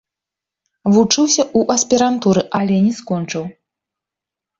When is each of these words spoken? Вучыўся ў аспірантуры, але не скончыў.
Вучыўся 0.93 1.43
ў 1.57 1.77
аспірантуры, 1.77 2.43
але 2.61 2.79
не 2.87 2.93
скончыў. 3.01 3.43